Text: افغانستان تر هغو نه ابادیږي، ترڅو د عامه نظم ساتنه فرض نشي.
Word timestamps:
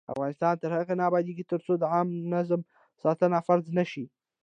افغانستان 0.13 0.53
تر 0.61 0.71
هغو 0.77 0.93
نه 0.99 1.03
ابادیږي، 1.09 1.43
ترڅو 1.51 1.73
د 1.77 1.83
عامه 1.93 2.17
نظم 2.33 2.61
ساتنه 3.03 3.37
فرض 3.47 3.65
نشي. 3.77 4.05